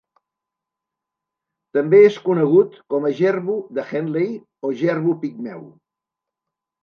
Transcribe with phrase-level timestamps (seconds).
[1.77, 4.31] També és conegut com a jerbu de Henley
[4.69, 5.61] o jerbu pigmeu.